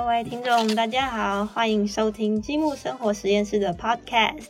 [0.00, 4.46] 各位听众，大家好，欢迎收听积木生活实验室的 Podcast，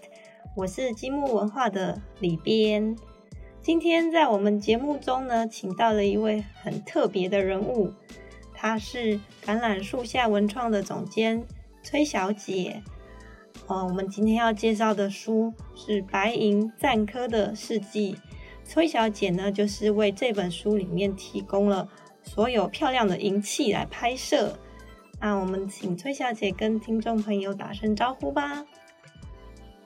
[0.55, 2.97] 我是积木文化的李边。
[3.61, 7.93] 今天在我们节目中呢，请到了一位很特别的人物，
[8.55, 11.45] 她是橄榄树下文创的总监
[11.83, 12.81] 崔小姐。
[13.67, 18.17] 哦，我们今天要介绍的书是白银赞科的事迹。
[18.65, 21.89] 崔小姐呢，就是为这本书里面提供了
[22.23, 24.57] 所有漂亮的银器来拍摄。
[25.23, 28.65] 那我们请崔小姐跟听众朋友打声招呼吧。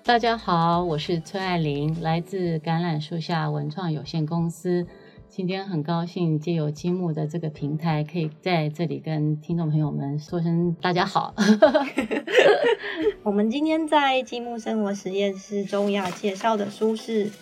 [0.05, 4.87] 大家好，我是崔爱玲，来自橄榄树下文创有限公司。
[5.29, 11.35] 今天很高兴借由积木的这个平台，可以在这里跟听众朋友们说声大家好。
[13.25, 17.29] 我们今天在积木生活实验室中要介绍的书是《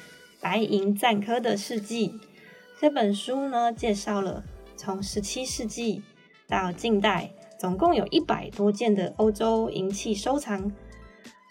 [0.40, 2.08] 白银赞科的事迹》。
[2.80, 4.42] 这本书呢，介绍了
[4.78, 6.02] 从十七世纪
[6.48, 7.30] 到近代，
[7.62, 10.68] 总共有一百多件的欧洲银器收藏。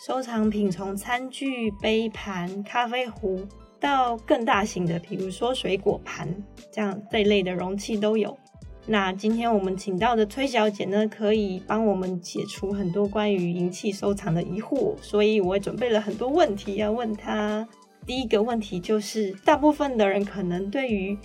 [0.05, 3.47] 收藏品从餐具、杯盘、咖啡壶
[3.79, 6.27] 到更大型的，比如说水果盘，
[6.69, 8.37] 这样这类的容器都有。
[8.85, 17.65] 那今天我们请到的崔小姐呢，可以帮我们解除很多关于银器收藏的疑惑，所以我准备了很多问题要问她。
[18.05, 21.17] 第一个问题就是，大部分的人可能对于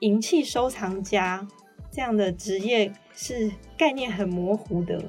[0.00, 1.46] 银器收藏家
[1.92, 5.02] 这样的职业是概念很模糊的。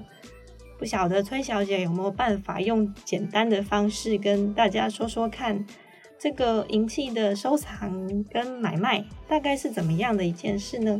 [0.78, 5.66] 不晓得崔小姐有没有办法用简单的方式跟大家说说看，
[6.20, 11.00] 这个银器的收藏跟买卖大概是怎么样的一件事呢？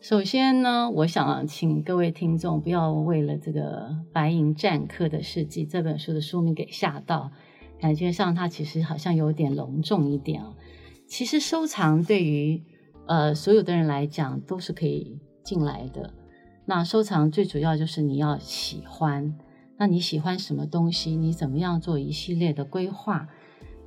[0.00, 7.30] 首先呢，我想请各位听众不要为了这个《白银战客的事迹》这本书的书名给吓到，
[7.78, 10.54] 感觉上它其实好像有点隆重一点啊。
[11.06, 12.62] 其实收藏对于
[13.06, 15.20] 呃所有的人来讲都是可以
[15.52, 16.10] 进来的。
[16.64, 19.36] 那收藏最主要就是你要喜欢，
[19.76, 21.14] 那你喜欢什么东西？
[21.14, 23.28] 你怎么样做一系列的规划？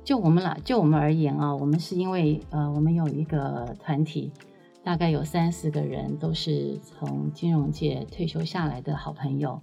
[0.04, 4.30] 就我们来，就我们而言啊，我们是因为呃，我们有一个团体，
[4.84, 9.60] 大概有三四个人都是从金融界退休下来的好朋友，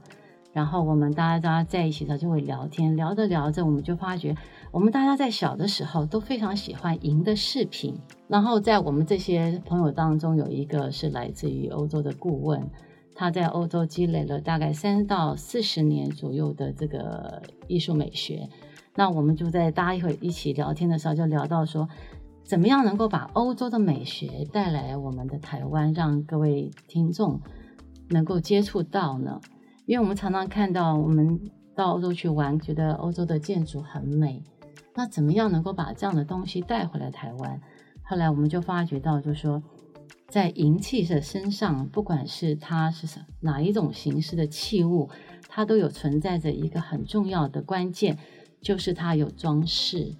[0.52, 4.36] 然后我们大家大家在一起的就会聊天，聊着聊着，我们就发觉，
[4.74, 7.96] 我们大家在小的时候都非常喜欢银的饰品，
[8.28, 12.68] 然后在我们这些朋友当中，有一个是来自于欧洲的顾问。
[13.14, 18.50] 他在欧洲积累了大概三到四十年左右的这个艺术美学，
[18.96, 21.88] 那我们就在大家一会一起聊天的时候，就聊到说，
[22.44, 27.40] 怎么样能够把欧洲的美学带来我们的台湾，让各位听众
[28.10, 29.40] 能够接触到呢？
[29.86, 31.40] 因为我们常常看到我们
[31.76, 34.42] 到欧洲去玩，觉得欧洲的建筑很美，
[34.96, 37.62] 那怎么样能够把这样的东西带回来台湾？
[38.04, 39.62] 后来我们就发觉到，就是说。
[40.30, 45.08] 在银器的身上，不管是它是哪一种形式的器物，
[45.48, 48.18] 它都有存在着一个很重要的关键，
[48.60, 50.16] 就是它有装饰。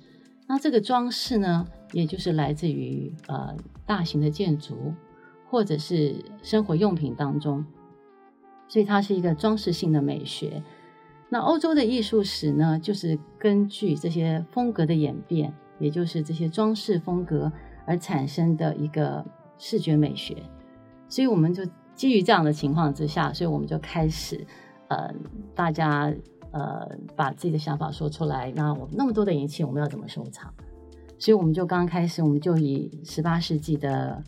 [0.48, 3.58] 那这个装饰呢，也就是来自于呃
[3.88, 4.94] 大型的建筑
[5.50, 7.66] 或者是生活用品当中，
[8.68, 10.62] 所以它是一个装饰性的美学。
[11.34, 17.52] 那欧洲的艺术史呢，就是根据这些风格的演变，也就是这些装饰风格
[17.88, 19.26] 而产生的一个。
[19.60, 20.36] 视觉美学，
[21.08, 21.64] 所以我们就
[21.96, 24.46] 基于这样的情况之下，所以我们就开始，
[24.90, 25.14] 呃，
[25.56, 26.14] 大家
[26.52, 26.86] 呃
[27.16, 28.52] 把自己的想法说出来。
[28.54, 30.54] 那我那么多的银器，我们要怎么收藏？
[31.18, 34.22] 所以我们就刚刚开始，我们就以十八世纪的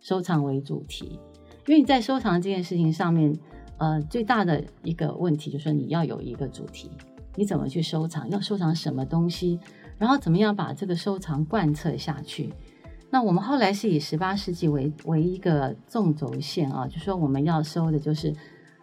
[0.00, 1.20] 收藏为主题。
[1.66, 3.38] 因为你在收藏这件事情上面，
[3.82, 6.88] 呃，最大的一个问题就是说你要有一个主题，
[7.34, 8.30] 你怎么去收藏？
[8.30, 9.58] 要收藏什么东西？
[9.98, 12.54] 然后怎么样把这个收藏贯彻下去？
[13.10, 18.32] 那我们后来是以十八世纪为为一个纵轴线啊，就说我们要收的就是，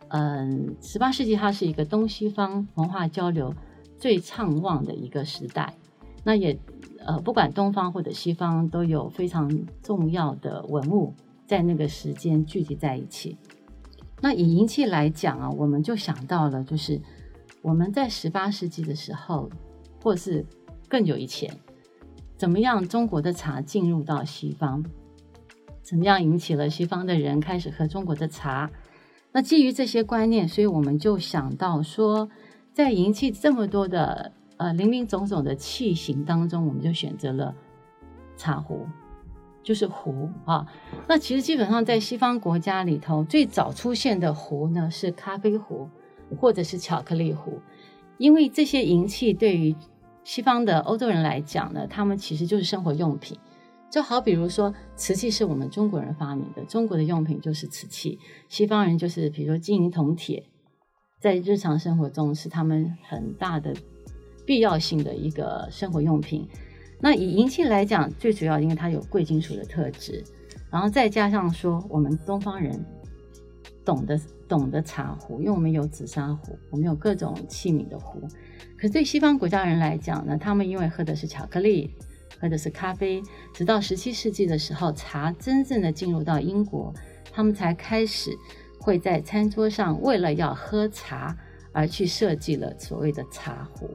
[0.09, 3.55] 嗯，十八世纪它是一个东西方文化交流
[3.97, 5.73] 最畅旺的一个时代。
[6.25, 6.59] 那也
[7.05, 9.49] 呃，不管东方或者西方，都有非常
[9.81, 11.13] 重要的文物
[11.47, 13.37] 在那个时间聚集在一起。
[14.21, 16.99] 那以银器来讲啊，我们就想到了，就是
[17.61, 19.49] 我们在十八世纪的时候，
[20.03, 20.45] 或是
[20.87, 21.51] 更久以前。
[22.37, 22.87] 怎么样？
[22.87, 24.81] 中国的茶进入到西方，
[25.81, 28.71] 怎么样引起了西方的人开始喝中国的茶？
[29.33, 32.29] 那基于这些观念，所以我们就想到说，
[32.73, 37.53] 在银器这么多的呃林林总总的器型当中，我们就选择了
[38.37, 38.87] 茶壶，
[39.69, 40.65] 就是壶啊。
[41.07, 45.87] 那其实基本上在西方国家里头，最早出现的壶呢是咖啡壶
[46.39, 47.59] 或者是巧克力壶，
[48.17, 49.75] 因为这些银器对于
[50.23, 53.37] 西方的欧洲人来讲呢，他们其实就是生活用品，
[53.91, 58.17] 就好比如说，瓷器是我们中国人发明的，中国的用品就是瓷器，
[58.47, 60.43] 西方人就是比如说金银铜铁，
[61.21, 63.71] 在日常生活中是他们很大的
[64.47, 66.47] 必要性的一个生活用品。
[66.99, 70.23] 那以银器来讲，最主要因为它有贵金属的特质，
[70.69, 72.85] 然后再加上说我们东方人
[73.83, 78.21] 懂得懂得茶壶，因为我们有紫砂壶，我们有各种器皿的壶。
[78.77, 81.93] 可是对西方国家人来讲呢，他们因为喝的是巧克力。
[82.41, 83.21] 喝的是咖啡，
[83.53, 86.93] 直到十七世纪的时候，茶真正的进入到英国，
[87.33, 88.31] 他们才开始
[88.79, 91.35] 会在餐桌上为了要喝茶
[91.73, 93.89] 而去设计了所谓的茶壶。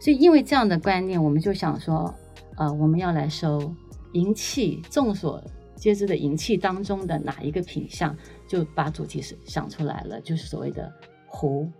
[0.00, 2.14] 所以，因为这样的观念，我们就想说，
[2.56, 3.74] 呃，我们要来收
[4.14, 4.82] 银器。
[4.90, 5.42] 众所
[5.76, 8.16] 皆知的银器当中的哪一个品相，
[8.48, 10.90] 就把主题是想出来了，就是所谓的
[11.26, 11.70] 壶。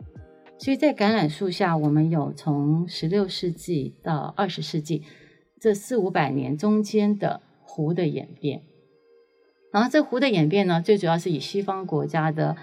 [0.58, 5.02] 所以在橄榄树下，我们有从十六世纪到二十世纪。
[5.58, 8.62] 这四五百年中间的壶的演变，
[9.70, 12.56] 然后这壶的演变呢，最主要是以西方国家的，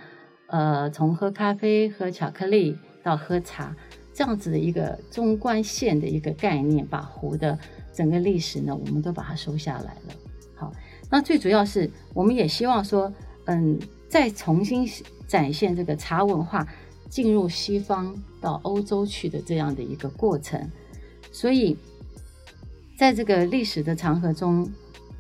[0.47, 3.75] 呃，从喝咖啡、喝巧克力到喝茶
[4.17, 7.55] 这样子的一个中观线的一个概念，把壶的
[7.93, 10.15] 整个历史呢，我们都把它收下来了。
[10.55, 10.73] 好，
[11.11, 13.13] 那最主要是我们也希望说，
[13.45, 13.77] 嗯，
[14.09, 14.89] 再重新
[15.27, 16.67] 展现这个茶文化
[17.11, 20.67] 进入西方到欧洲去的这样的一个过程，
[21.31, 21.77] 所以。
[22.97, 24.67] 在这个历史的长河中，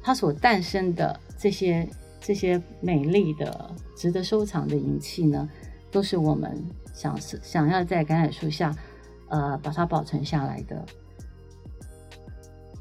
[0.01, 1.87] 它所诞生的这些
[2.19, 5.47] 这些美丽的、值得收藏的银器呢，
[5.91, 6.59] 都是我们
[6.91, 8.75] 想是想要在橄榄树下，
[9.29, 10.85] 呃，把它保存下来的。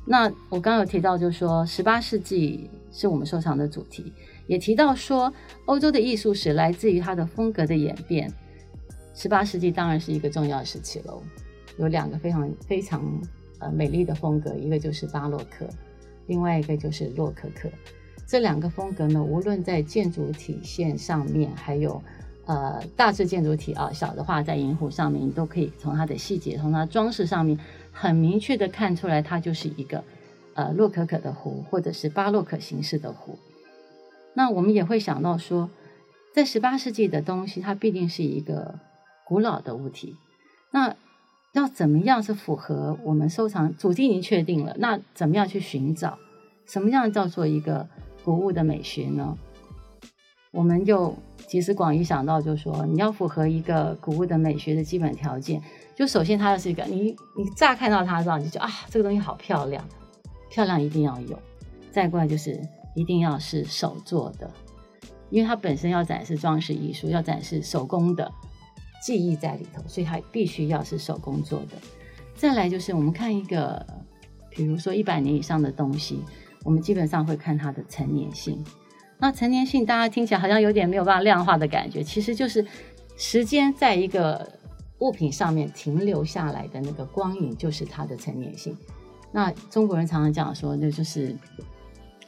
[0.06, 4.12] 那我刚刚有提到，就是说十八世纪是我们收藏的主题，
[4.46, 5.32] 也提到说
[5.66, 8.32] 欧洲的艺术史来自于它的风格的演变。
[9.14, 11.22] 十八世纪当然是一个重要时期喽，
[11.78, 13.02] 有两个非常非常。
[13.58, 15.66] 呃，美丽的风格，一个就是巴洛克，
[16.26, 17.70] 另外一个就是洛可可。
[18.26, 21.98] 这两个风格呢，无论在建筑体现上面，还有
[22.46, 27.58] 呃大致建筑体啊，小的话在银壶上面，你都可以从它的细节，从它装饰上面，
[27.92, 30.02] 很明确的看出来，它就是一个
[30.54, 33.38] 呃洛可可的壶，或者是巴洛克形式的壶。
[34.34, 35.70] 那我们也会想到说，
[36.34, 38.78] 在十八世纪的东西，它必定是一个
[39.24, 40.16] 古老的物体。
[40.70, 40.94] 那
[41.52, 46.18] 要怎么样是符合我们收藏主题已经确定了，那怎么样去寻找
[46.66, 47.88] 什么样叫做一个
[48.24, 49.38] 古物的美学呢？
[50.50, 51.14] 我们就
[51.46, 55.62] 集思广益想到，就是说你要符合一个古物的美学的基本条件，
[55.94, 59.84] 就首先它要是一个你你乍看到它的时候你就啊这个东西好漂亮，
[60.50, 61.38] 漂亮一定要有，
[61.90, 62.60] 再过来就是
[62.94, 64.50] 一定要是手做的，
[65.30, 68.32] 因为它本身要展示装饰艺术，要展示手工的。
[69.02, 71.76] 技艺在里头，所以它必须要是手工做的。
[72.34, 73.86] 再来就是我们看一个，
[74.50, 76.24] 比如说一百年以上的东西，
[76.64, 78.64] 我们基本上会看它的成年性。
[79.18, 82.64] 那陈年性，大家听起来好像有点没有办法量化的感觉，其实就是
[83.16, 84.46] 时间在一个
[84.98, 88.76] 物品上面停留下来的那个光影，就是它的陈年性。
[89.32, 91.34] 那中国人常常讲说，那就是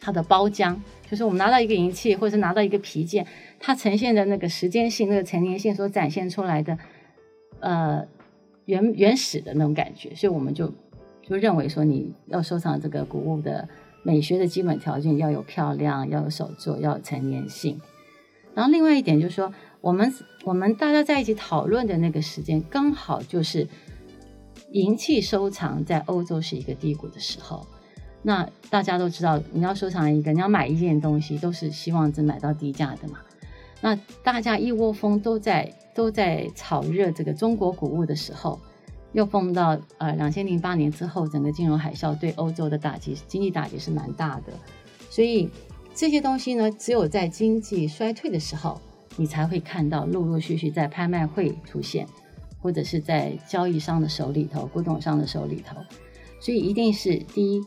[0.00, 0.76] 它的包浆，
[1.10, 3.26] 就是我们拿到一个银器，或者是拿到一个皮件。
[3.60, 6.78] 它呈现的那个时间性、那个成年性所展现出来的，
[7.60, 8.06] 呃，
[8.66, 10.72] 原原始的那种感觉，所以我们就
[11.22, 13.68] 就认为说，你要收藏这个古物的
[14.08, 17.78] 美学的基本条件要有漂亮，要有手作，要有成年性。
[18.54, 20.10] 然后另外一点就是说，我们
[20.44, 23.68] 我们大家在一起讨论的那个时间，刚好就是
[24.72, 27.66] 银器收藏在欧洲是一个低谷的时候。
[28.22, 33.18] 那大家都知道，你要收藏一个，你要买一件东西，都是希望只买到低价的嘛。
[33.82, 38.58] 那大家一窝蜂都在都在炒热这个中国古物的时候，
[39.12, 44.52] 又碰到呃两千零八年之后整个金融海啸对欧洲的打击，经济打击是蛮大的。
[45.10, 45.48] 所以
[45.94, 48.80] 这些东西呢，只有在经济衰退的时候，
[49.16, 52.06] 你才会看到陆陆续续在拍卖会出现，
[52.60, 55.76] 或者是在交易商的手里头、古董商的手里头。
[56.40, 57.62] 所以一定是第一，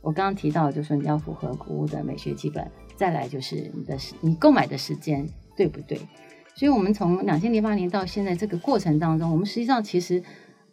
[0.00, 5.28] 我刚刚提到就是你要符合古物的美学基本，再来就是你的你购买的时间。
[5.56, 5.96] 对不对？
[6.56, 10.20] 所以，我们从两千零八年到现在这个过程当中，我们实际上其实，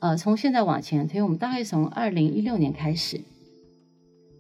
[0.02, 3.22] 呃，从现在往前推，我们大概从二零一六年开始，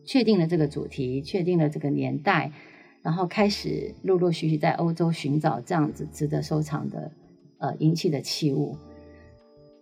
[0.03, 2.51] 确定了这个主题，确定了这个年代，
[3.03, 7.11] 然后开始陆陆续续在欧洲寻找这样子值得收藏的
[7.59, 8.75] 呃银器的器物。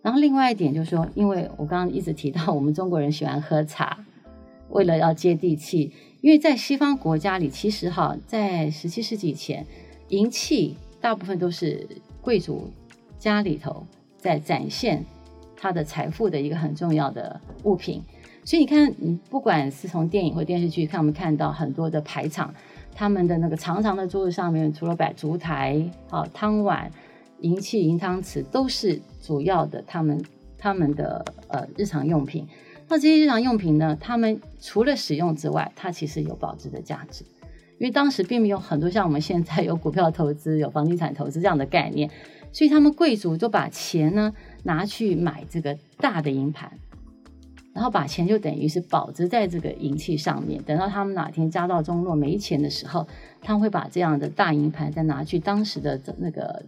[0.02, 4.04] 然后，另外一点就是说，因为我刚刚一直提到，我们中国人喜欢喝茶，
[4.68, 9.66] 为了要接地气，因为在西方国家里，其实哈，在十七世纪以前。
[10.08, 11.86] 银器大部分都是
[12.20, 12.68] 贵族
[13.16, 13.86] 家里头
[14.18, 15.04] 在展现
[15.60, 18.02] 他的财富的一个很重要的物品，
[18.44, 22.54] 所以你看，你不管是从电影或电视剧看，我们看到很多的排场，
[22.94, 26.90] 他们的那个长长的桌子上面，除了摆烛台、啊汤碗、
[27.40, 30.24] 银器、银汤匙，都是主要的他们
[30.56, 32.48] 他们的呃日常用品。
[32.88, 37.22] 那这些日常用品呢，他们除了使用之外，它其实有保值的价值。
[37.78, 42.10] 因为当时并没有很多像我们现在有股票投资、有房地产投资这样的概念，
[42.52, 46.70] 所以他们贵族就把钱呢拿去买这个大的银盘，
[47.72, 50.62] 然后把钱就等于是保值在这个银器上面。
[50.62, 53.06] 等到他们哪天家道中落没钱的时候，
[53.40, 56.64] 他会把这样的大银盘再拿去当时的那个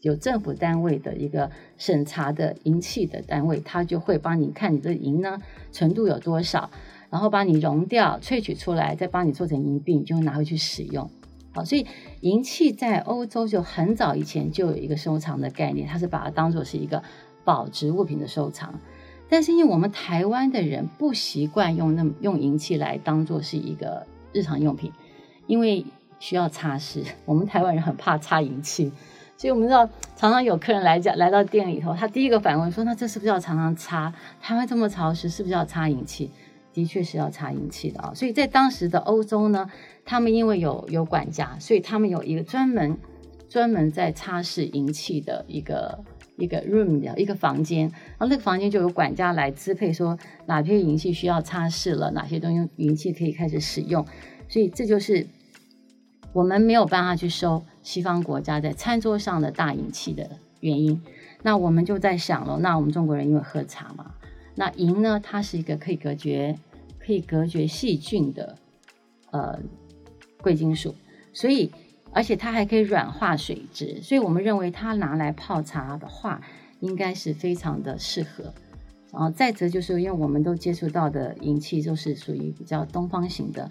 [0.00, 5.40] 有政府单位的一个审查的银器的单位，他就会帮你看你的银呢
[5.72, 6.70] 纯度有多少。
[7.10, 11.08] 然后把你熔掉、萃取出来，再帮你做成银币，你就拿回去使用。
[11.54, 11.86] 好，所以
[12.20, 17.02] 银器在欧洲就很早以前就有一个收藏的概念，它是把它当做是一个
[17.44, 18.74] 保值物品的收藏。
[19.28, 24.92] 但是因为我们台湾的人不习惯用那么用银器来当做是一个日常用品，
[25.46, 25.86] 因为
[26.18, 28.90] 需要擦拭，我们台湾人很怕擦银器，
[29.36, 34.12] 所以我们知道常常有客人来家来到店里头，他第一个反问说：“那这是不是要常常擦？
[34.40, 36.32] 台湾这么潮湿，是不是要擦银器？”
[36.74, 39.70] 的确是要擦银器的啊，所以在当时的欧洲呢，
[40.04, 42.96] 他们因为有有管家，所以他们有一个专门
[43.48, 46.04] 专门在擦拭银器的一个
[46.36, 54.04] 一个 room 的一个房间，然后那个房间就有管家来支配，说哪些银器需要擦拭了，哪些东西银器可以开始使用，
[54.48, 55.26] 所以这就是
[56.32, 61.00] 我们没有办法去收西方国家在餐桌上的大银器的原因。
[61.42, 64.14] 那我们就在想了，那我们中国人因为喝茶嘛。
[64.56, 65.20] 那银呢？
[65.22, 66.56] 它是一个可以隔绝、
[66.98, 68.56] 可以隔绝细菌的
[69.30, 69.58] 呃
[70.44, 70.94] 贵金属，
[71.32, 71.72] 所以
[72.12, 76.42] 而且它还可以软化水质，所以我们认为它拿来泡茶的话，
[76.80, 78.52] 应该是非常的适合。
[79.10, 83.70] 然后再者就是，因为我们都接触到的银器都是属于比较东方型的，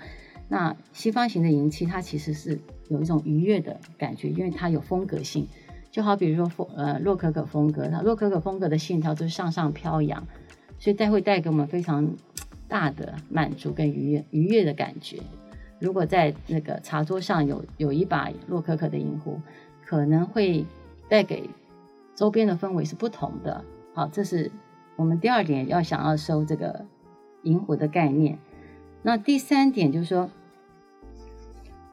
[0.50, 5.48] 那西方型的银器它其实是有一种愉悦的感觉，因为它有风格性，
[5.92, 10.26] 就好比如说风呃洛可可风格，它洛可可风格的线条都是向上飘扬。
[10.80, 12.14] 所以带会带给我们非常
[12.68, 15.18] 大的满足跟愉悦愉悦的感觉。
[15.80, 19.42] 如果在那个茶桌上有有一把洛可可的银壶，
[19.86, 20.66] 可能会
[21.10, 21.50] 带给
[22.16, 23.64] 周边的氛围是不同的。
[23.94, 24.52] 好，这是
[24.96, 26.86] 我们第二点要想要收这个
[27.44, 28.40] 银壶的概念。
[29.02, 30.30] 那第三点就是说，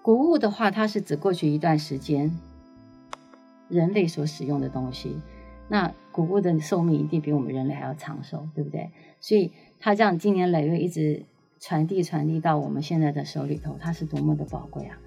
[0.02, 2.38] 谷物的话，它是指过去一段时间
[3.68, 5.18] 人类所使用的东西。
[5.68, 8.90] 那谷物的寿命一定比我们人类还要长寿，对不对？
[9.20, 11.24] 所以它这样经年累月一直
[11.60, 14.98] 传递传递到我们现在的手里头，它是多么的宝贵啊！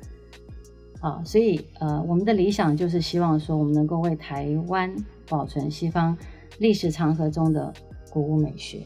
[1.02, 4.96] 啊，所以呃，我们的理想就是希望说，我们能够为台湾
[5.28, 6.18] 保存西方
[6.60, 7.74] 历史长河中的
[8.10, 8.86] 古物美学。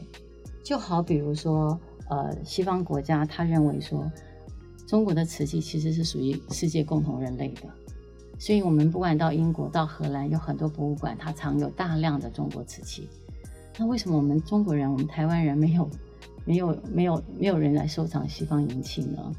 [0.64, 4.10] 就好比如说，呃，西方国家他认为说，
[4.86, 7.68] 中国的瓷器其实是属于世界共同人类的。
[8.38, 13.08] 所以，我们不管到英国、到荷兰，有很多博物馆，它藏有大量的中国瓷器。
[13.78, 15.88] 那为什么我们中国人、我们台湾人没有、
[16.48, 19.30] 没有、没有、没有人来收藏西方银器呢？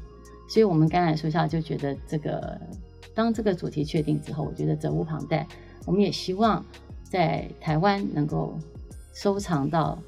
[0.48, 2.56] 所以，我们刚才说下就觉得这个，
[3.12, 5.44] 当这个主题确定之后，我觉得责无旁贷。
[5.86, 6.64] 我们也希望
[7.02, 8.56] 在台湾能够
[9.12, 9.98] 收藏到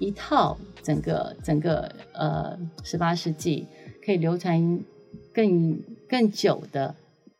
[0.00, 3.68] 一套整个整个呃十八世纪
[4.04, 4.80] 可以流传
[5.32, 6.96] 更更久的。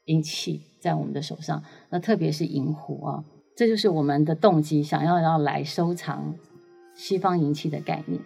[0.09, 6.35] 银器在我们的手上，那特别是银壶啊，这就是我们的动机，想要要来收藏
[6.97, 8.19] 西方银器的概念。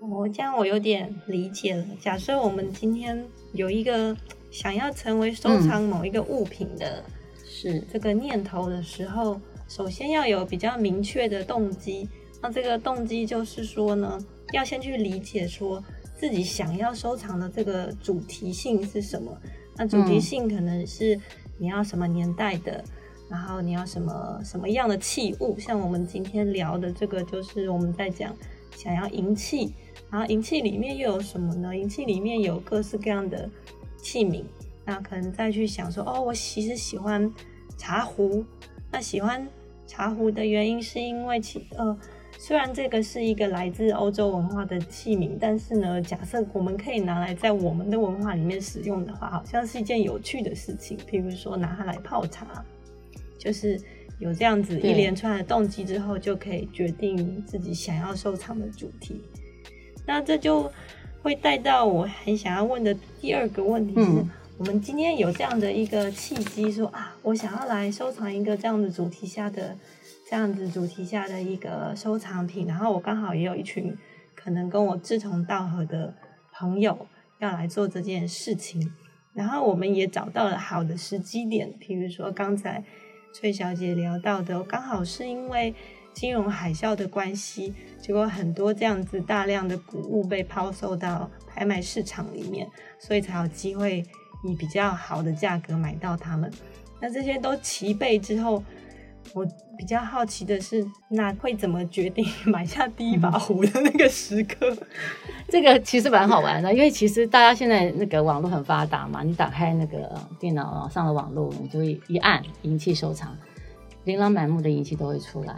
[0.00, 1.84] 哦，这样我有点理解了。
[2.00, 4.16] 假设我们今天有一个
[4.50, 7.04] 想要成为收藏某一个物品的，
[7.44, 9.38] 是这个念头的时候，
[9.68, 12.08] 首先要有比较明确的动机。
[12.40, 14.18] 那这个动机就是说呢，
[14.54, 15.84] 要先去理解说
[16.16, 19.30] 自己想要收藏的这个主题性是什么。
[19.76, 21.20] 那主题性可能是
[21.58, 22.82] 你要什么年代的，
[23.28, 28.34] 然后你要什么什么样的器物，像我们今天聊的这个，就是我们在讲
[28.74, 29.74] 想要银器，
[30.10, 31.76] 然后银器里面又有什么呢？
[31.76, 33.48] 银器里面有各式各样的
[33.96, 34.42] 器皿，
[34.84, 37.32] 那可能再去想说，哦，我其实喜欢
[37.76, 38.44] 茶壶，
[38.90, 39.46] 那喜欢
[39.86, 41.98] 茶壶的原因是因为其呃。
[42.38, 50.96] 虽然这个是一个来自欧洲文化的器皿，但是呢，假设我们可以拿来在我们的文化里面使用的话，好像是一件有趣的事情。
[50.96, 52.64] 譬如说拿它来泡茶，
[53.36, 53.78] 就是
[54.18, 59.20] 有这样子一连串的动机之后，就可以决定自己想要收藏的主题。
[60.10, 60.70] 那这就
[61.22, 64.24] 会带到我很想要问的第二个问题是：
[64.58, 69.76] 我们今天有这样的一个契机，说啊，我想要来收藏一个这样的主题下的。
[70.28, 73.96] 这样子主题下的一个收藏品，然后我刚好也有一群
[74.36, 76.12] 可可能跟我志同道合的
[76.52, 77.06] 朋友
[77.38, 78.92] 要来做这件事情。
[79.32, 82.82] 然后我们也找到了好的时机点，譬如说刚才
[83.32, 85.72] 崔小姐聊到的，刚好是因为
[86.12, 94.04] 金融海啸的关系，结果很多这样子大量的谷物被抛售到拍卖市场里面，所以才有机会
[94.44, 96.50] 以比较好的价格买到它们。
[97.00, 98.62] 那这些都齐备之后。
[99.34, 104.74] 我比较好奇的是，那会怎么决定买下第一把壶的那个时刻？
[105.46, 113.36] 这个其实蛮好玩的，因为其实大家现在那个网络很发达嘛，你打开那个电脑上的网络，你就会一按银器收藏，
[114.04, 115.54] 琳琅满目的银器都会出来。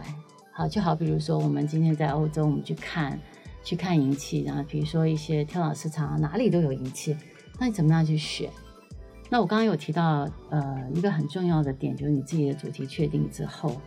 [0.55, 3.19] 好，就好比如说我们今天在欧洲，我们去看
[3.63, 7.17] 去看银器，然后比如说一些跳蚤市场哪里都有银器，
[7.59, 8.51] 那你怎么样去选？
[9.31, 13.81] 那我刚刚有提到，呃，一个很重要的点就是你自己的主题确定之后，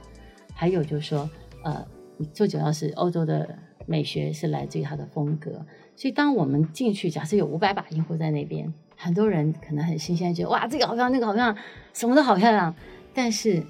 [0.54, 1.30] 还有就是说，
[1.62, 1.86] 呃，
[2.32, 3.56] 最主要是欧洲的
[3.86, 11.56] 美学是来自于它的风格，所以当我们进去，假设有五百把银壶在那边，很多人可能很新鲜，觉得哇，这个好漂亮，那个好漂亮，
[11.92, 12.74] 什么都好漂亮。
[13.14, 13.64] 但是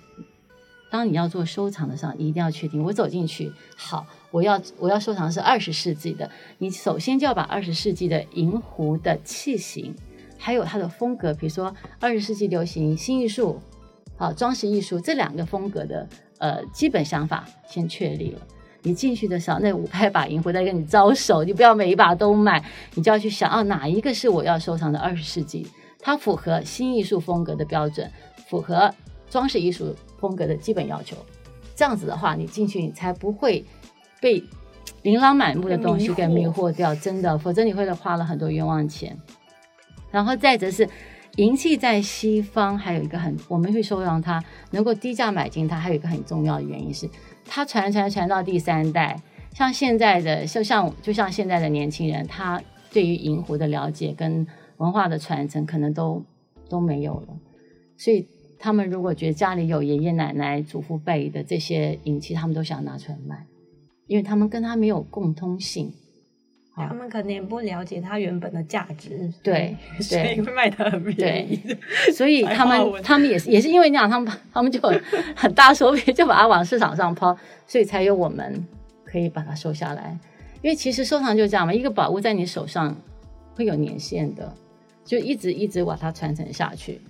[0.96, 9.94] 当你要做收藏的时候，你一定要确定，我走进去，好，我要我要收藏是二十世纪的，你首先就要把二十世纪的银壶的器型。
[10.38, 13.60] 还有它的风格，比如说二十世纪流行新艺术，
[14.16, 18.40] 好装饰艺术这两个风格的呃基本想法先确立了。
[18.80, 25.66] 你进去的时候，那五百把银壶在跟你招手，你不要每一把都买，你就要去想，哦，哪一个是我要收藏的二十世纪，
[25.98, 28.10] 它符合新艺术风格的标准，
[28.46, 28.94] 符合
[29.28, 31.16] 装饰艺术风格的基本要求。
[31.74, 33.64] 这样子的话，你进去你才不会
[34.20, 34.42] 被
[35.02, 39.16] 琳琅满目的东西给迷惑掉，真的，否则你会花了很多冤枉钱。
[40.10, 40.88] 然后再者是
[41.36, 47.08] 银器在西方还有一个很，我们会收藏它，能够低价买进它，还有一个很重要的原因是，
[47.44, 49.20] 它传传传到第三代，
[49.52, 54.46] 像现在的，就像就像现在的年轻人，他对于银壶的了解跟
[54.78, 56.24] 文化的传承可能都
[56.70, 57.28] 都没有了，
[57.98, 58.26] 所以
[58.58, 63.46] 他们如果觉得家里有爷爷奶奶、祖父辈的这些银器，他们都想拿出来卖，
[64.06, 65.92] 因为他们跟他没有共通性。
[66.78, 71.58] 他们可能也不了解它原本的价值，对，所以会卖的很便宜。
[72.14, 74.78] 所以他们他们也是也是因为那样，他们他们就
[75.34, 77.34] 很大手笔就把它往市场上抛，
[77.66, 78.62] 所以才有我们
[79.06, 80.18] 可以把它收下来。
[80.60, 82.94] 因为其实收藏就这样嘛，一个宝物在你手上
[83.54, 84.54] 会有年限的，
[85.02, 87.00] 就一直一直把它传承下去。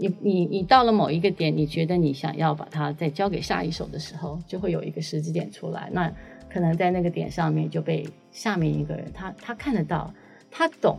[0.00, 5.88] 你你你到了某一个点，你觉得你想要把它再交给下一手的时候，就会有一个时机点出来。
[5.92, 6.12] 那
[6.52, 10.12] 可能在那个点上面就被下面一个人，他他看得到，
[10.50, 10.98] 他懂。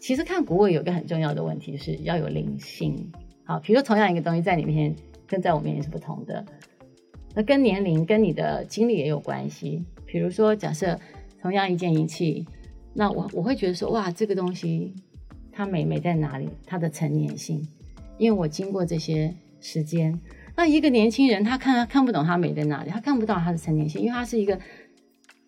[0.00, 3.10] 其实看古物有个很重要的问题是要有灵性。
[3.44, 6.44] 好，比如说同样一个东西在你面前跟在我面前是不同的，
[7.34, 9.82] 那跟年龄跟你的经历也有关系。
[10.06, 10.98] 比如说假设
[11.40, 12.46] 同样一件仪器，
[12.92, 14.94] 那我我会觉得说哇，这个东西
[15.54, 16.48] 它美美在哪里？
[16.66, 17.66] 它的成年性，
[18.18, 20.18] 因为我经过这些时间。
[20.56, 24.58] 那一个年轻人，他看他看不懂他美在哪里，他看不到他的成年性，因为他是一个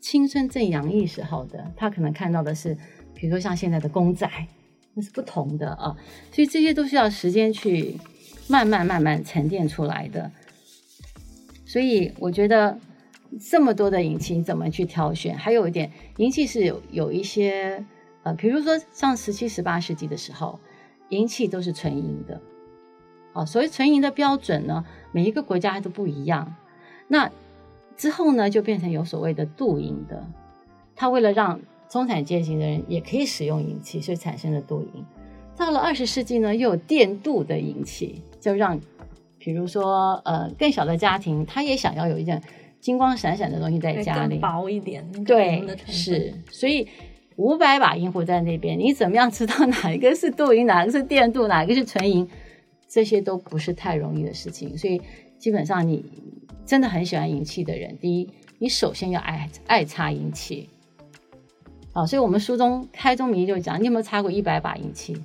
[0.01, 2.77] 青春正洋溢时候的，他可能看到的是，
[3.15, 4.29] 比如说像现在的公仔，
[4.95, 5.97] 那是不同的啊，
[6.33, 7.97] 所以这些都需要时间去
[8.49, 10.31] 慢慢慢慢沉淀出来的。
[11.65, 12.79] 所以我觉得
[13.51, 15.37] 这么多的银器怎么去挑选？
[15.37, 17.85] 还有一点，银器是有有一些
[18.27, 20.59] 呃，比如说像十七、十八世纪的时候，
[21.11, 22.41] 银器都是纯银的。
[23.33, 26.57] 哦，所谓纯银的标准呢，每一个国家都不一样。
[27.07, 27.31] 那
[27.97, 30.27] 之后呢，就变成有所谓的镀银的。
[30.97, 35.05] 它为了让中产阶级的人也可以使用银器，所以产生了镀银。
[35.57, 38.81] 到了二十世纪呢，又有电镀的银器，就让
[39.39, 42.43] 比如说呃更小的家庭，他也想要有一件
[42.81, 45.09] 金光闪闪的东西在家里，薄一点。
[45.25, 46.35] 对，是。
[46.51, 46.89] 所以
[47.37, 52.29] 五百把银壶在那边，你怎么样知道哪一个是镀银，哪个是电镀，哪个是纯银？
[52.89, 55.01] 这些都不是太容易的事情，所以
[55.39, 56.05] 基本上你
[56.65, 60.71] 真的很喜欢银器的人，第一，你首先要爱爱擦银器。
[61.93, 65.17] 好，所以我们书中开宗明义就讲，你有没有擦过一百把银器？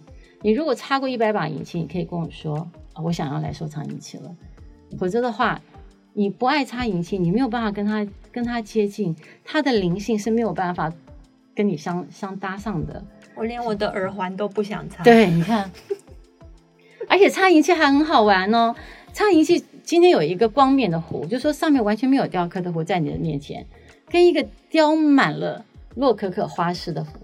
[0.41, 2.69] 你如果擦过一百把银器，你可以跟我说，
[3.03, 4.35] 我想要来收藏银器了。
[4.97, 5.61] 否则的话，
[6.13, 10.91] 你不爱擦银器，你没有办法跟他跟他接近，他的灵性是没有办法
[11.55, 13.03] 跟你相相搭上的。
[13.35, 15.03] 我连我的耳环都不想擦。
[15.03, 15.71] 对，你看。
[17.07, 18.73] 而且擦银器还很好玩哦！
[19.11, 23.65] 擦银器今天有一个光面的壶，就说上面完全没有雕刻的壶在你的面前，
[24.07, 27.19] 跟一个雕满了洛可可花式的壶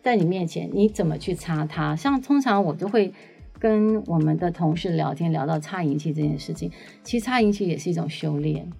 [0.00, 1.96] 在你面前，你怎么去擦它？
[1.96, 3.12] 像通常我都会
[3.58, 6.70] 跟我们的同事聊天，聊到擦银器这件事情。
[7.02, 8.70] 其实擦银器也是一种修炼，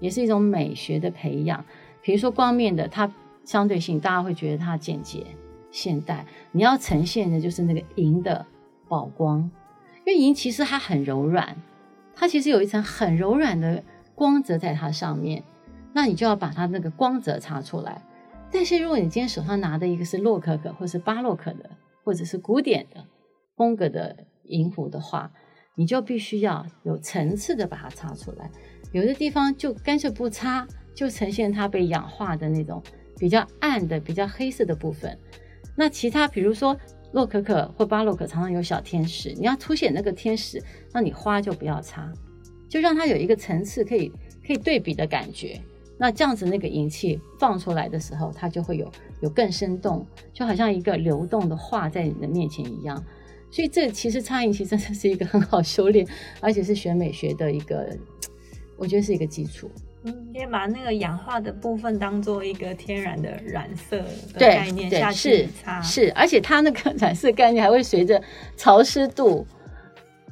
[0.00, 1.64] 也是一种美学的培养。
[2.02, 3.10] 比如说光面的，它
[3.50, 5.26] 相对性，大家会觉得它简洁
[5.72, 6.24] 现代。
[6.52, 8.46] 你要呈现的就是那个银的
[8.88, 9.50] 宝光，
[10.06, 11.56] 因为银其实它很柔软，
[12.14, 13.82] 它其实有一层很柔软的
[14.14, 15.42] 光泽在它上面，
[15.92, 18.00] 那你就要把它那个光泽擦出来。
[18.52, 21.70] 但是如果你今天手上拿的一个是洛可可，或是巴洛克的，
[22.04, 23.04] 或者是古典的
[23.56, 25.32] 风格的银壶的话，
[25.74, 28.48] 你就必须要有层次的把它擦出来。
[28.92, 32.80] 有的地方就干脆不擦，就呈现它被氧化的那种
[33.20, 35.16] 比较暗的、比较黑色的部分。
[35.76, 36.76] 那其他比如说
[37.12, 42.10] 洛可可或巴洛克常常有小天使，你要凸显那个天使，那你花就不要擦，
[42.68, 44.10] 就让它有一个层次可以
[44.46, 45.60] 可以对比的感觉。
[45.98, 53.04] 那这样子那个银器放出来的时候，它就会有有更生动，就好像一个流动的画在你的面前一样。
[53.50, 56.06] 所以这其实插银器真的是一个很好修炼，
[56.40, 57.94] 而且是学美学的一个，
[58.78, 59.70] 我觉得是一个基础。
[60.04, 63.98] 嗯，可以把那个氧化的部分当做一个天然的染色
[64.32, 68.22] 的概念下去擦，是，而且它那个染色概念还会随着
[68.56, 69.46] 潮湿度。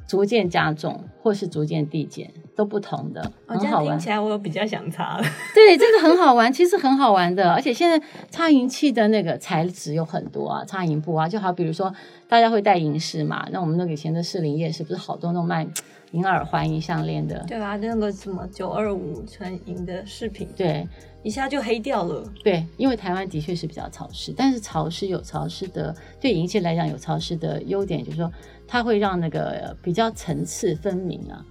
[0.07, 3.97] 逐渐加重，或是逐渐递减，都不同的，很好玩。
[3.97, 5.23] 听起来我比较想擦了。
[5.55, 7.49] 对，这个很好玩，其实很好玩的。
[7.53, 11.93] 而且现在擦银器的那个材质有很多啊，擦银布啊，就好比如说
[12.27, 15.65] 大家会戴银饰嘛，那我们那个以前的士林夜市不是好多那种卖
[16.11, 17.45] 银耳环、银项链的？
[17.47, 20.85] 对啊，那个什么九二五纯银的饰品，对，
[21.23, 22.21] 一下就黑掉了。
[22.43, 28.29] 对，因为台湾的确是比较潮湿，但是潮湿有潮湿的，对银器来讲有潮湿的优点，就是说。
[28.71, 31.43] 它会让那个比较层次分明啊。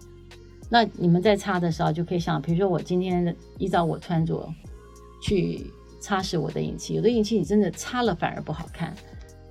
[0.69, 4.49] 那你们在擦的时候就可以想，比如说我今天依照我穿着
[5.23, 8.95] 去擦拭我的银器，有的银器你真的擦了反而不好看，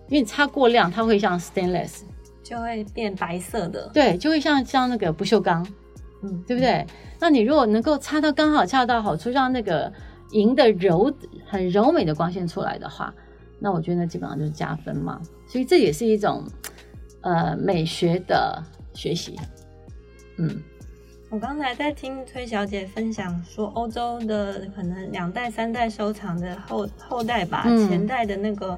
[0.07, 2.01] 因为你擦过量，它会像 stainless
[2.43, 5.65] 就会变白色的，对，就会像像那个不锈钢，
[6.23, 6.85] 嗯，对不对？
[7.19, 9.91] 那你如果能够擦到刚好恰到好处，让那个
[10.31, 11.13] 银的柔
[11.45, 13.13] 很柔美的光线出来的话，
[13.59, 15.21] 那我觉得基本上就是加分嘛。
[15.47, 16.43] 所以这也是一种。
[17.21, 19.35] 呃，美学的学习，
[20.37, 20.61] 嗯，
[21.37, 28.75] 我刚才在听崔小姐分享说，欧洲的可能两代、三代收藏的后后代把前代的那个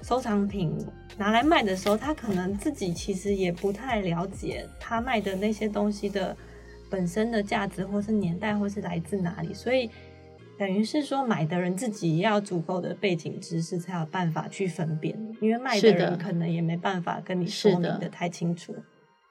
[0.00, 0.74] 收藏品
[1.18, 6.34] 拿来卖的时候，他可能自己其实也不太了解他卖的那些东西的
[6.88, 9.90] 本身的价值，或是年代，或是来自哪里，所以。
[10.58, 15.16] 等于是说，买的人自己要足够的背景知识，才有办法去分辨。
[15.40, 18.74] 因为卖的人可能也没办法跟你说明的太清楚。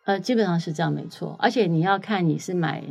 [0.07, 1.35] 呃，基本上是这样，没错。
[1.37, 2.81] 而且你要看你是买，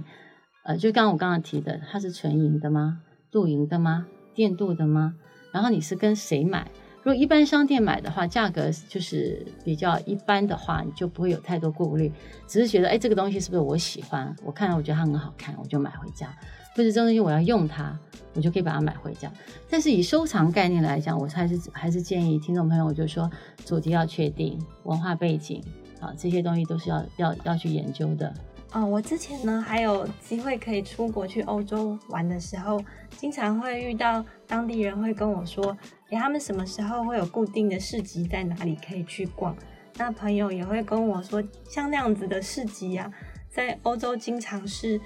[0.64, 3.00] 呃，就刚刚我刚刚提的，它是纯银的吗？
[3.31, 4.07] 镀银的吗？
[4.35, 5.14] 电镀的吗？
[5.50, 6.70] 然后你是跟谁买？
[6.98, 12.12] 如果一般商店买的话，价格就是比较一般的话，你就不会有太多顾虑，
[12.46, 14.37] 只是觉得，哎，这个东西是不是我喜欢？
[14.44, 16.29] 我看到我觉得它很好看，我就买回家。
[16.74, 17.98] 或者这东西我要用它，
[18.35, 19.33] 我就可以把它买回家。
[19.70, 23.31] 但是以收藏概念来讲，我还是还是建议听众朋友，我就说
[23.64, 25.64] 主题要确定，文化背景
[26.00, 28.32] 啊，这些东西都是要要要去研究的。
[28.72, 35.76] 哦，我之前呢还有机会可以出国去欧洲玩的时候，经常会遇到当地人会跟我说，
[36.11, 39.56] 哎，他们什么时候会有固定的市集在哪里可以去逛？
[39.96, 43.11] 那朋友也会跟我说，像那样子的市集呀，
[43.48, 45.00] 在欧洲经常是。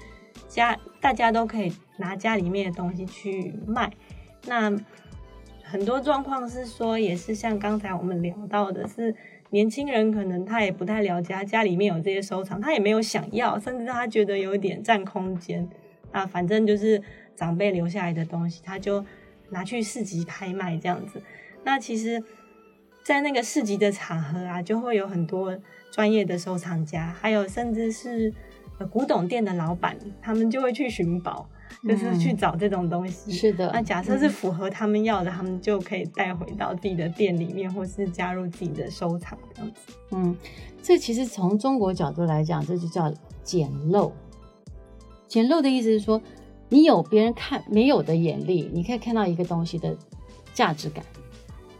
[0.47, 3.91] 家大家都可以拿家里面的东西去卖，
[4.45, 4.71] 那
[5.61, 9.13] 很多状况是说，也是像刚才我们聊到的，是
[9.51, 15.69] 年轻人可能他也不太了解家里面有这些收藏，他也没有想要，甚至他觉得有点占空间，
[16.11, 17.01] 啊，反正就是
[17.35, 19.05] 长辈留下来的东西，他就
[19.51, 21.21] 拿去市集拍卖这样子。
[21.63, 22.23] 那其实，
[23.03, 25.57] 在那个市集的场合啊，就会有很多
[25.91, 28.33] 专业的收藏家，还有甚至是。
[28.89, 31.47] 古董店的老板，他们就会去寻宝，
[31.83, 33.31] 就是去找这种东西。
[33.31, 39.93] 是的，那假设是符合他们要的，他们就可以带回到自己的店里面，或是加入自己的收藏这样子。
[40.11, 40.35] 嗯，
[40.81, 44.11] 这其实从中国角度来讲，这就叫捡漏。
[45.27, 46.21] 捡漏的意思是说，
[46.69, 49.97] 你有别人看没有的眼力，你可以看到一个东西的
[50.53, 51.03] 价值感。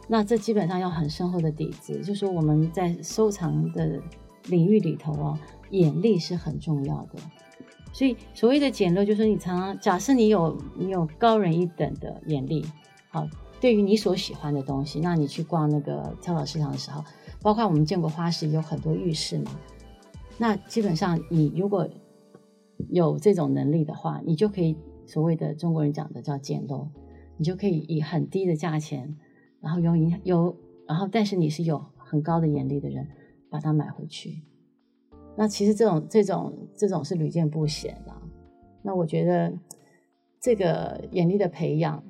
[0.08, 4.00] 那这基本上要很深厚的底子，就是说我们在收藏的
[4.48, 5.38] 领域里头哦。
[5.72, 7.20] 眼力是很重要的，
[7.94, 12.66] 所以所谓的捡漏，就是你常常假设你有你有高人一等的眼力，
[13.10, 13.28] 好，
[13.60, 17.04] 对于你所喜欢的东西，那你去逛那个跳蚤市场的时候，
[17.42, 19.52] 包括我们见过花市有很多浴室嘛，
[20.38, 21.88] 那基本上你如果
[22.90, 24.76] 有这种能力的话，你就可以
[25.06, 26.88] 所谓的中国人讲的叫捡漏，
[27.38, 29.18] 你就可以以很低的价钱，
[29.60, 30.56] 然后用有
[30.88, 33.08] 然后但是你是有很高的眼力的人，
[33.50, 34.44] 把它买回去。
[35.36, 38.14] 那其实这种这种这种是屡见不鲜的。
[38.82, 39.54] 那我觉得
[40.40, 42.04] 这个眼力的培养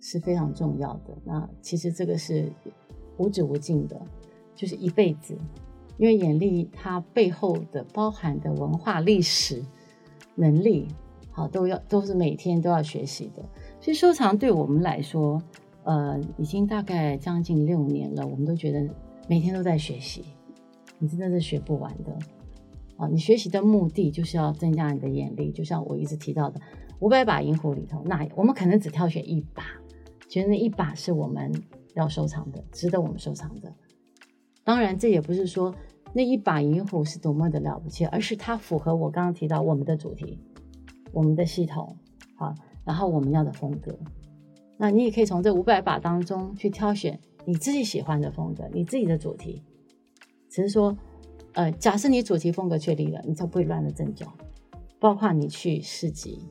[0.00, 1.16] 是非常重要的。
[1.24, 2.50] 那其实这个是
[3.18, 4.00] 无止无尽的，
[4.54, 5.36] 就是一辈子，
[5.98, 9.62] 因为眼力它背后的包含的文化历史
[10.34, 10.88] 能力，
[11.30, 13.42] 好都要都是每天都要学习的。
[13.80, 15.42] 所以收藏对我们来说，
[15.84, 18.88] 呃，已经大概将近六年了，我们都觉得
[19.28, 20.24] 每天都在学习，
[21.02, 22.16] 你真的是学不完的。
[22.96, 26.60] 啊，你学习的目的就是要增加你的眼力，就像我一直提到的，
[27.00, 29.64] 五百把银壶里头，那我们可能只挑选一把，
[30.28, 31.52] 觉得那一把是我们
[31.94, 33.74] 要收藏的，值得我们收藏的。
[34.62, 35.74] 当然，这也不是说
[36.12, 40.38] 那一把银壶是多么的了不起，而是它符合我刚刚提到我们的主题、
[41.10, 41.96] 我们的系统，
[42.36, 43.98] 好，然后我们要的风格。
[44.76, 49.62] 那你也可以从这五百把当中去挑选你自己喜欢的风格，你自己的主题，
[50.52, 50.94] 只是说。
[51.54, 54.26] 呃，假设你主题风格确立了，你就不会乱了阵脚。
[54.98, 56.48] 包括你去市集、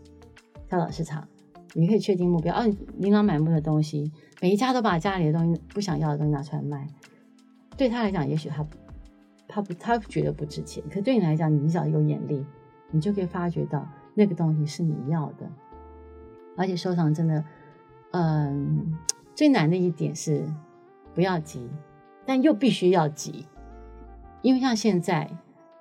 [0.70, 1.28] 跳蚤市场，
[1.74, 2.54] 你可以确定目标。
[2.56, 6.88] 哦，琳琅满目的东西，每一家都把家里的东西不想要的东西拿出来卖。
[7.76, 8.64] 对他来讲，也许他
[9.48, 12.46] 他不他觉得不值钱，可对你来讲，你只要有眼力，
[12.92, 15.50] 你就可以发觉到那个东西是你要的。
[16.56, 17.44] 而且收藏真的，
[18.12, 18.96] 嗯，
[19.34, 20.46] 最难的一点是
[21.16, 21.68] 不要急，
[22.24, 23.48] 但又必须要急。
[24.41, 25.30] 因为像现在，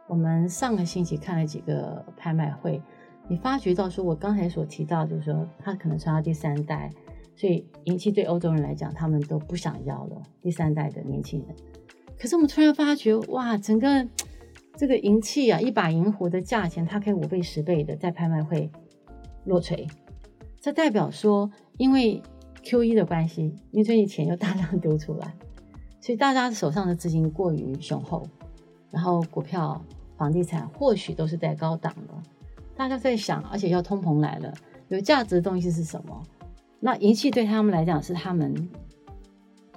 [0.07, 2.83] 我们上个星期看了几个拍卖会，
[3.29, 6.91] 你发觉到说，我刚才所提到，就是说，他可能传到第三代，
[7.35, 10.23] 所以银器对欧洲人来讲，他们都不想要了。
[10.43, 11.57] 第三代的年轻人，
[12.19, 14.07] 可是我们突然发觉，哇，整个
[14.77, 18.71] 这个银器啊，一把银壶的价钱，它可以五倍、十倍的在拍卖会
[19.45, 19.87] 落锤。
[20.61, 22.23] 这代表说，因为
[22.63, 25.35] Q E 的关系，因为最近钱又大量丢出来，
[26.01, 28.27] 所以大家手上的资金过于雄厚。
[28.91, 29.83] 然后股票、
[30.17, 32.15] 房地产或许都是在高档的，
[32.77, 34.53] 大家在想，而且要通膨来了，
[34.89, 36.23] 有价值的东西是什么？
[36.81, 38.69] 那银器对他们来讲是他们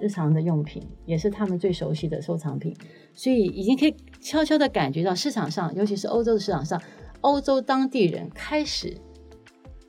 [0.00, 2.74] 日常的用品，也是他们最熟悉的收藏品，
[3.12, 6.80] 所以已经可以悄悄的感觉到市场上，尤其是欧洲的市场上，
[7.20, 8.96] 欧洲当地人开始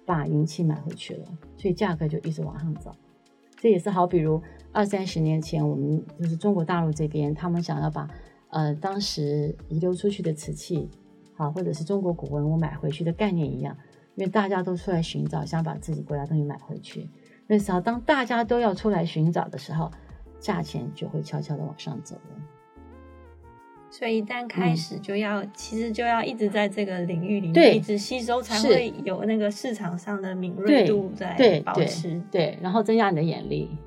[0.06, 1.26] 把银器买回去了，
[1.58, 2.92] 所以价格就一直往上走。
[3.58, 8.08] 这也是好，比如二三十年前，我们就是中国大陆这边，他们想要把
[8.50, 10.90] 呃，当时遗留出去的瓷器，
[11.34, 13.76] 好，或者是中国古文物买回去的概念一样，
[14.16, 17.10] 因为大家都出来寻找，想把自己国家东西买回去。
[17.48, 19.92] 那时候，当大家都要出来寻找的时候，
[20.40, 22.42] 价钱就会悄悄的往上走了。
[23.90, 32.22] 所以一旦开始，就要其实就要一直在这个领域里面一直吸收，才会有那个市场上的敏锐度在保持。
[32.32, 33.78] 对，然后增加你的眼力，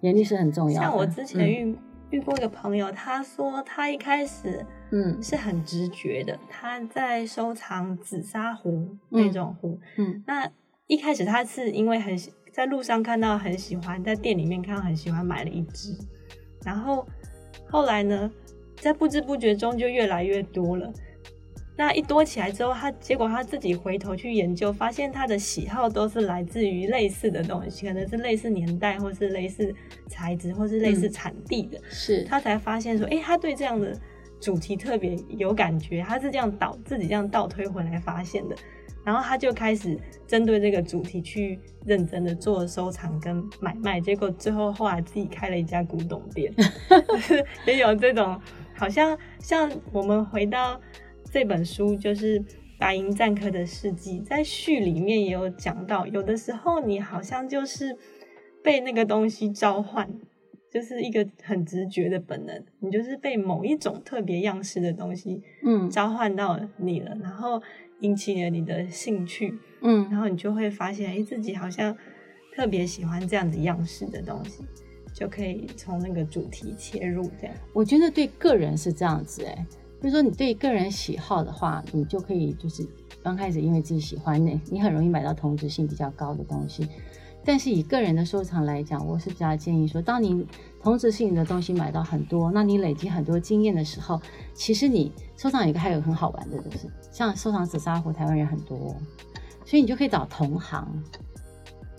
[0.00, 0.82] 眼力是很重要。
[0.82, 1.74] 像我之前遇。
[2.10, 5.22] 遇过一个朋友，他说他一开始嗯。
[5.22, 10.50] 是很直觉的，他在收藏紫砂壶那种壶，嗯，那
[10.86, 12.16] 一开始他是因为很
[12.52, 15.96] 在路上看到很喜欢，在店里面看到很喜欢，买了一只，
[16.64, 17.06] 然后
[17.68, 18.30] 后来呢，
[18.76, 20.92] 在不知不觉中就越来越多了。
[21.78, 29.72] 那一多起来之后，他结果他自己回头去研究，发现他的喜好都是来自于类似的东西，可能是类似年代，或是类似
[30.08, 31.78] 材质，或是类似产地的。
[31.88, 33.96] 是他才发现说，哎，他对这样的
[34.40, 38.56] 主题特别有感觉，他是这样倒自己这样倒推回来发现的。
[39.04, 46.52] 然后他就开始针对这个主题去认真的做收藏跟买卖，结果最后后来自己开了一家古董店
[47.68, 48.36] 也有这种
[48.74, 50.80] 好像像我们回到。
[51.30, 52.42] 这本书就是
[52.78, 57.96] 白银战客的事迹，在序里面也有讲到，有的时候你好像就是
[58.62, 60.08] 被那个东西召唤，
[60.72, 67.60] 就是一个很直觉的本能，你就是被某一种特别样式的东西，嗯，召唤到你了，然后
[68.00, 71.96] 引起了你的兴趣，嗯，然后你就会发现，哎，自己好像
[72.54, 74.64] 特别喜欢这样子样式的东西，
[75.12, 77.54] 就可以从那个主题切入，这样。
[77.74, 79.66] 我觉得对个人是这样子，哎。
[80.00, 82.86] 比如说，你对个人喜好的话，你就可以就是
[83.22, 86.88] 刚开始因为自己喜欢那，你很容易买到同质性比较高的东西。
[87.44, 90.46] 但是以个人的收藏来讲，我是比较建议说，当你
[90.82, 94.20] 同质性的东西买到很多，那你累积很多经验的时候，
[94.54, 98.94] 其实你收藏一个还有很好玩的，就是像收藏紫砂壶，台湾人很多，
[99.64, 100.86] 所以你就可以找同行，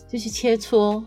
[0.07, 1.03] 就去切磋，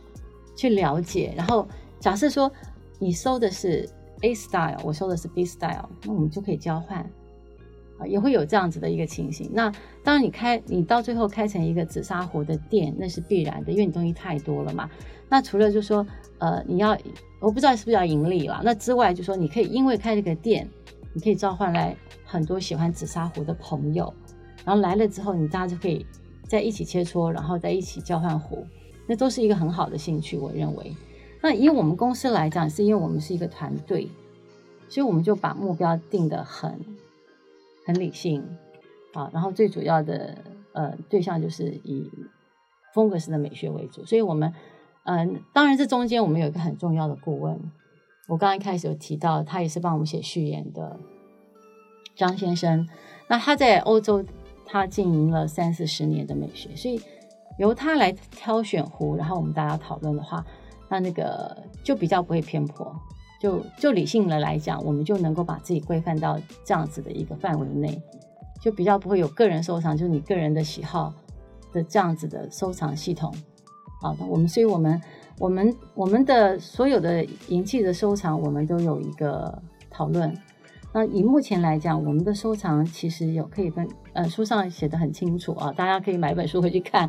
[0.54, 1.32] 去了解。
[1.36, 1.66] 然后
[1.98, 2.52] 假设说
[2.98, 3.88] 你收的是。
[4.22, 6.98] A style，我收的是 B style，那我们就可以交换，
[7.98, 9.50] 啊，也会有这样子的一个情形。
[9.52, 9.70] 那
[10.02, 14.88] 当然，你开你到最后开成一个紫砂壶的店，那是必然的，因为你东西太多了嘛。
[15.28, 16.06] 那除了就说，
[16.38, 16.96] 呃，你要
[17.40, 20.68] 我不知道是不是要盈利了，那之外就说你可以因为开这个店，
[21.12, 24.12] 你可以召唤来很多喜欢紫砂壶的朋友，
[24.64, 26.06] 然后来了之后，你大家就可以
[26.46, 28.64] 在一起切磋，然后在一起交换壶。
[29.04, 30.94] 那都是一个很好的兴趣，我认为。
[31.42, 34.08] 那以我们公司来讲，是因为我们是一个团队，
[34.88, 36.78] 所以我们就把目标定得很
[37.84, 38.42] 很理性
[39.12, 39.28] 啊。
[39.32, 40.38] 然后最主要的
[40.72, 42.08] 呃对象就是以
[42.94, 44.54] 风格式的美学为主，所以我们
[45.04, 47.58] 嗯，当然这中间我们有一个很重要的顾问，
[48.28, 50.96] 我刚刚一开始有提到，他也是帮我们写序言的
[52.14, 52.88] 张先生。
[53.28, 54.24] 那他在欧洲，
[54.64, 57.00] 他经营了三四十年的美学，所以
[57.58, 60.44] 由他来挑选壶，然后我们大家讨论的话，
[60.92, 62.94] 那那个就比较不会偏颇。
[63.40, 68.00] 就就理性的来讲，我们就能够把自己规范到这样子的一个范围内，
[68.60, 71.12] 就比较不会有个人收藏，就是你个人的喜好
[71.72, 73.34] 的这样子的收藏系统。
[74.02, 75.00] 好的，我们所以我们
[75.38, 80.36] 我们我们的所有的银器的收藏，我们都有一个讨论。
[80.94, 87.08] 那以目前来讲，我们的收藏其实有可以分，呃，书上写的很清楚啊，大家可以买本书回去看。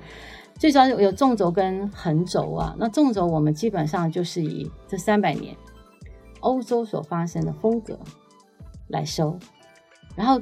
[0.57, 2.73] 最主要有纵轴跟横轴啊。
[2.79, 5.53] 那纵轴我们基本上就是以这三百年
[6.39, 7.99] 欧洲所发生的风格
[8.87, 9.37] 来收，
[10.15, 10.39] 然后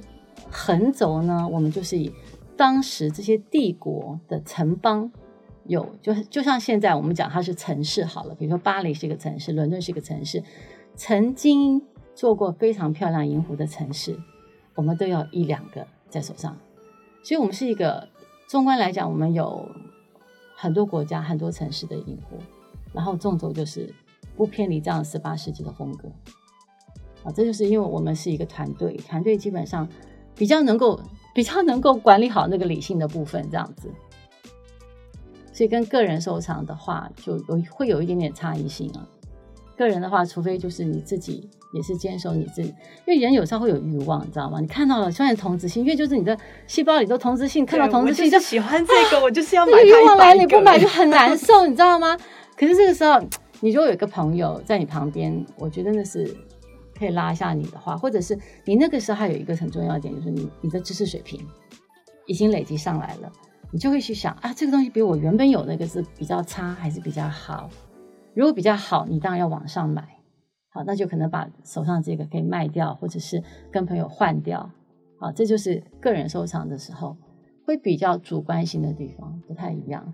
[0.52, 2.14] 横轴呢，我们就是以
[2.56, 5.12] 当时这些帝国的城邦
[5.66, 10.44] 有，就就像现在我们讲它是城市好了，比如说巴黎是一个城市，伦敦是一个城市，
[10.96, 11.82] 曾经。
[12.22, 14.16] 做过非常漂亮银壶的城市，
[14.76, 16.56] 我们都要一两个在手上，
[17.24, 18.08] 所以，我们是一个
[18.48, 19.68] 纵观来讲，我们有
[20.56, 22.38] 很多国家、很多城市的银壶，
[22.94, 23.92] 然后纵轴就是
[24.38, 26.08] 不偏离这样十八世纪的风格。
[27.24, 29.90] 啊，这就是因为我们是一个团队，团队基本上
[30.36, 31.02] 比较能够
[31.34, 33.90] 比较能够管理好那个理性的部分，这样子，
[35.52, 39.08] 所以跟个人收藏的话，就有会有一点点差异性啊。
[39.78, 42.70] 个人的话，除非就是你自己也是坚守你自己，
[43.08, 44.60] 因为人有时候会有欲望，你知道吗？
[44.60, 49.82] 你看到了，虽然同质性，因为就是你的细胞里都同质性，看到同质性就喜欢这个，我就是要买。
[49.82, 52.18] 欲望来你不买就很难受，你知道吗？
[52.58, 53.20] 可是这个时候，
[53.62, 56.36] 你如果有一个朋友在你旁边，我觉得那是
[56.98, 61.40] 可以拉一下你的话，或者是你那个时候还有一个很重要的点，就是你你的知识水平
[62.28, 63.32] 已经累积上来了，
[63.72, 67.70] 你就会去想啊，这个东西比我原本有那个是比较差还是比较好？
[68.34, 70.08] 如果比较好，你当然要往上买，
[70.70, 74.72] 好，那就可能把手上这个可以卖掉，或者是跟朋友换掉，
[75.20, 77.18] 好，这就是个人收藏的时候
[77.66, 80.14] 会比较主观性的地方不太一样。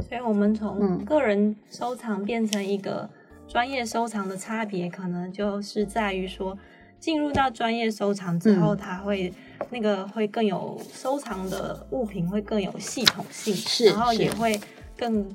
[0.00, 3.10] 所以，我们从个人收藏变成一个
[3.46, 6.56] 专业收藏的差别，可能就是在于说，
[6.98, 9.30] 进入到专业收藏之后，它会
[9.68, 14.58] 那个会更有收藏的物品会更有系统性，是，然后也会
[14.96, 15.28] 更。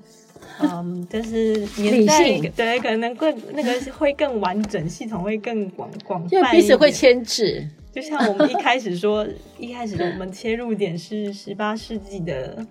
[0.59, 7.67] 嗯，就是年代对，可能更那个会更完整，系统会更广广泛，彼此会牵制。
[7.91, 12.65] 就像我们一开始说，一开始我们切入点是十八世纪的，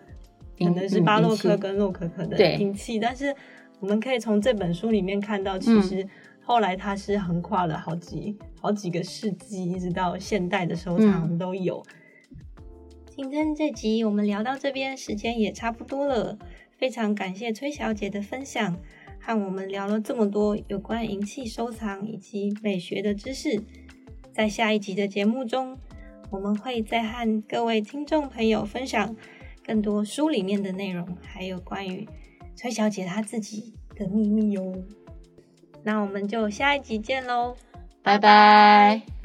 [0.58, 3.34] 可能是巴洛克跟洛可可的音器，但是
[3.80, 6.06] 我们可以从这本书里面看到，其实
[6.42, 11.82] 后来它是横跨了好几好几个世纪，一直到现代的收藏都有。
[13.16, 16.38] 今天这集我们聊到这边，时间也差不多了。
[16.76, 18.78] 非常感谢崔小姐的分享，
[19.20, 23.62] 和我们聊了这么多有关银器收藏以及美学的知识。
[24.32, 25.78] 在下一集的节目中，
[26.30, 29.16] 我们会再和各位听众朋友分享
[29.64, 32.06] 更多书里面的内容，还有关于
[32.54, 34.84] 崔小姐她自己的秘密哟。
[35.82, 37.56] 那我们就下一集见喽，
[38.02, 39.15] 拜拜。